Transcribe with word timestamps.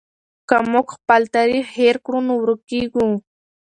که 0.49 0.57
موږ 0.71 0.87
خپل 0.97 1.21
تاریخ 1.35 1.65
هېر 1.79 1.95
کړو 2.05 2.19
نو 2.27 2.33
ورکېږو. 2.41 3.07